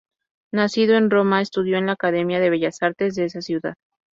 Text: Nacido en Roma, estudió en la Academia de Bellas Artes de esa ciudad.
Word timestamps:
Nacido 0.51 0.95
en 0.97 1.11
Roma, 1.11 1.41
estudió 1.43 1.77
en 1.77 1.85
la 1.85 1.91
Academia 1.91 2.39
de 2.39 2.49
Bellas 2.49 2.81
Artes 2.81 3.13
de 3.13 3.25
esa 3.25 3.43
ciudad. 3.43 3.75